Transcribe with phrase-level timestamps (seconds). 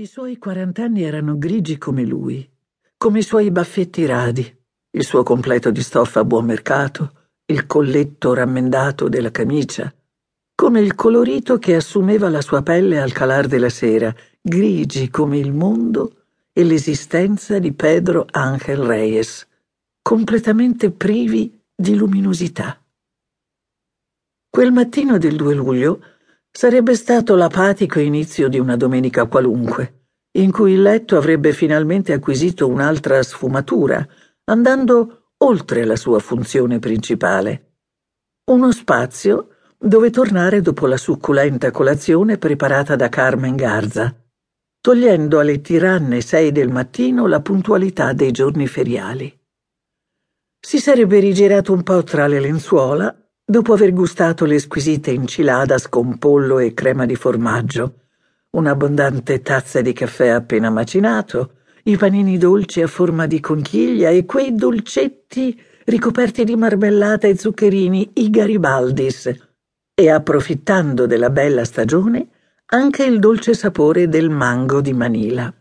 [0.00, 2.50] I suoi quarant'anni erano grigi come lui,
[2.96, 4.58] come i suoi baffetti radi,
[4.92, 9.94] il suo completo di stoffa a buon mercato, il colletto rammendato della camicia,
[10.54, 14.10] come il colorito che assumeva la sua pelle al calar della sera,
[14.40, 19.46] grigi come il mondo e l'esistenza di Pedro Ángel Reyes,
[20.00, 22.82] completamente privi di luminosità.
[24.48, 26.00] Quel mattino del 2 luglio
[26.52, 32.68] Sarebbe stato l'apatico inizio di una domenica qualunque, in cui il letto avrebbe finalmente acquisito
[32.68, 34.06] un'altra sfumatura,
[34.44, 37.76] andando oltre la sua funzione principale.
[38.50, 44.14] Uno spazio dove tornare dopo la succulenta colazione preparata da Carmen Garza,
[44.80, 49.38] togliendo alle tiranne sei del mattino la puntualità dei giorni feriali.
[50.58, 53.14] Si sarebbe rigirato un po' tra le lenzuola
[53.50, 57.94] dopo aver gustato le squisite enchiladas con pollo e crema di formaggio,
[58.50, 64.54] un'abbondante tazza di caffè appena macinato, i panini dolci a forma di conchiglia e quei
[64.54, 69.34] dolcetti ricoperti di marmellata e zuccherini, i Garibaldis,
[69.94, 72.28] e approfittando della bella stagione,
[72.66, 75.52] anche il dolce sapore del mango di Manila.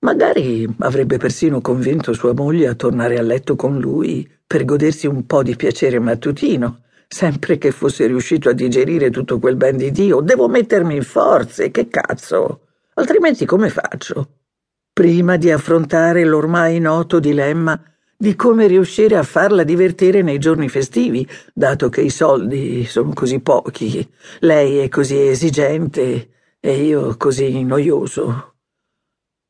[0.00, 5.24] Magari avrebbe persino convinto sua moglie a tornare a letto con lui per godersi un
[5.24, 10.20] po' di piacere mattutino, Sempre che fosse riuscito a digerire tutto quel ben di Dio,
[10.20, 12.60] devo mettermi in forze, che cazzo?
[12.94, 14.38] Altrimenti come faccio?
[14.92, 17.80] Prima di affrontare l'ormai noto dilemma
[18.16, 23.40] di come riuscire a farla divertire nei giorni festivi, dato che i soldi sono così
[23.40, 24.08] pochi,
[24.40, 26.30] lei è così esigente
[26.60, 28.54] e io così noioso.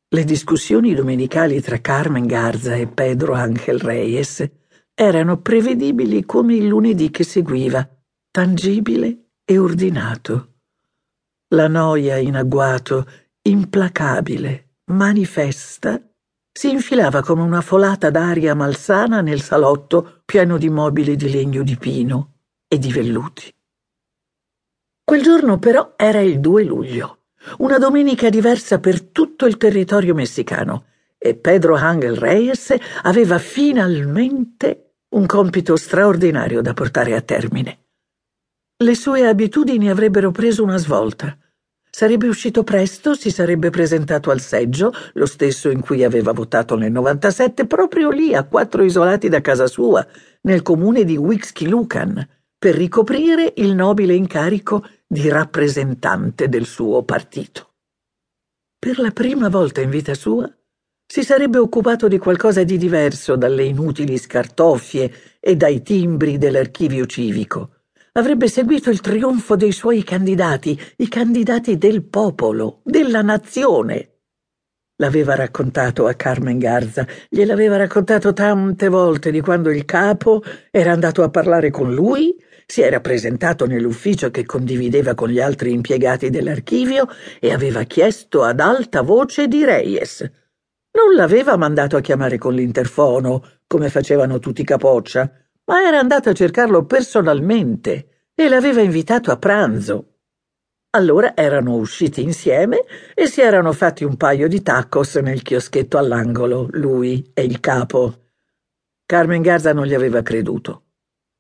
[0.09, 4.49] Le discussioni domenicali tra Carmen Garza e Pedro Ángel Reyes
[4.95, 7.87] erano prevedibili come il lunedì che seguiva,
[8.31, 10.53] tangibile e ordinato.
[11.49, 13.07] La noia in agguato,
[13.43, 16.01] implacabile, manifesta,
[16.53, 21.77] si infilava come una folata d'aria malsana nel salotto pieno di mobili di legno di
[21.77, 22.35] pino
[22.69, 23.53] e di velluti.
[25.05, 27.25] Quel giorno però era il 2 luglio,
[27.59, 30.87] una domenica diversa per tutto il territorio messicano,
[31.27, 32.75] e Pedro Ángel Reyes
[33.05, 37.87] aveva finalmente un compito straordinario da portare a termine.
[38.77, 41.35] Le sue abitudini avrebbero preso una svolta.
[41.89, 46.93] Sarebbe uscito presto, si sarebbe presentato al seggio, lo stesso in cui aveva votato nel
[46.93, 50.07] 97, proprio lì, a quattro isolati da casa sua,
[50.43, 57.77] nel comune di Wixkilucan, per ricoprire il nobile incarico di rappresentante del suo partito.
[58.79, 60.53] Per la prima volta in vita sua,
[61.07, 67.71] si sarebbe occupato di qualcosa di diverso dalle inutili scartoffie e dai timbri dell'archivio civico.
[68.13, 74.11] Avrebbe seguito il trionfo dei suoi candidati, i candidati del popolo, della nazione.
[74.99, 81.25] L'aveva raccontato a Carmen Garza, gliel'aveva raccontato tante volte di quando il capo era andato
[81.25, 82.35] a parlare con lui,
[82.65, 87.09] si era presentato nell'ufficio che condivideva con gli altri impiegati dell'archivio
[87.41, 90.43] e aveva chiesto ad alta voce di Reyes
[90.95, 95.31] non l'aveva mandato a chiamare con l'interfono, come facevano tutti i capoccia,
[95.67, 100.09] ma era andato a cercarlo personalmente e l'aveva invitato a pranzo.
[100.91, 102.85] Allora erano usciti insieme
[103.15, 108.31] e si erano fatti un paio di tacos nel chioschetto all'angolo, lui e il capo.
[109.05, 110.83] Carmen Garza non gli aveva creduto.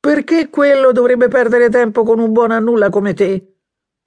[0.00, 3.53] Perché quello dovrebbe perdere tempo con un buon a nulla come te?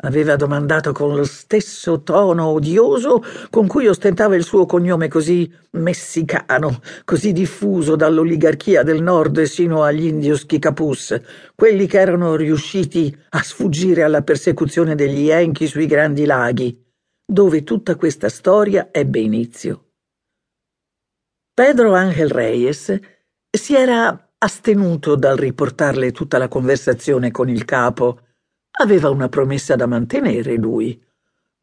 [0.03, 6.81] Aveva domandato con lo stesso tono odioso con cui ostentava il suo cognome così messicano,
[7.03, 11.19] così diffuso dall'oligarchia del nord sino agli indios Kikapus,
[11.55, 16.79] quelli che erano riusciti a sfuggire alla persecuzione degli Yankee sui grandi laghi,
[17.25, 19.85] dove tutta questa storia ebbe inizio.
[21.53, 22.99] Pedro Ángel Reyes
[23.49, 28.26] si era astenuto dal riportarle tutta la conversazione con il capo,
[28.79, 31.03] Aveva una promessa da mantenere lui.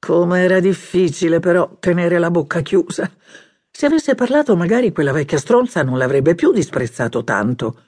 [0.01, 3.09] Come era difficile però tenere la bocca chiusa.
[3.71, 7.83] Se avesse parlato magari quella vecchia stronza non l'avrebbe più disprezzato tanto.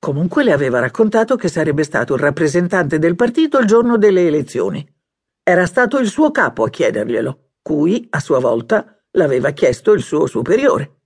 [0.00, 4.86] Comunque le aveva raccontato che sarebbe stato il rappresentante del partito il giorno delle elezioni.
[5.42, 10.26] Era stato il suo capo a chiederglielo, cui, a sua volta, l'aveva chiesto il suo
[10.26, 11.02] superiore.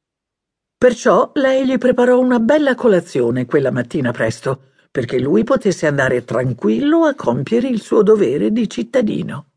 [0.79, 7.05] Perciò lei gli preparò una bella colazione quella mattina presto perché lui potesse andare tranquillo
[7.05, 9.51] a compiere il suo dovere di cittadino.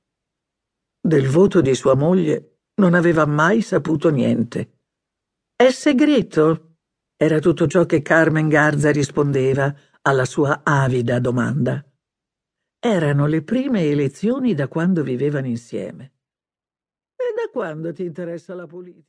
[1.01, 4.80] Del voto di sua moglie non aveva mai saputo niente.
[5.56, 6.75] È segreto?
[7.15, 11.83] Era tutto ciò che Carmen Garza rispondeva alla sua avida domanda.
[12.79, 16.12] Erano le prime elezioni da quando vivevano insieme.
[17.15, 19.01] da quando ti interessa la politica?